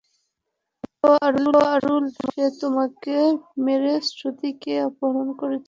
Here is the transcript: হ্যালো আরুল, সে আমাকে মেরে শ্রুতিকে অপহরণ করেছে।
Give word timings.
হ্যালো 1.01 1.51
আরুল, 1.73 2.05
সে 2.19 2.41
আমাকে 2.67 3.15
মেরে 3.65 3.93
শ্রুতিকে 4.09 4.73
অপহরণ 4.89 5.27
করেছে। 5.33 5.59